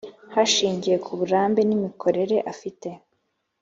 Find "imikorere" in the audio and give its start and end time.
1.77-2.35